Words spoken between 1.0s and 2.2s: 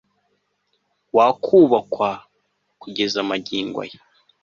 wakubakwa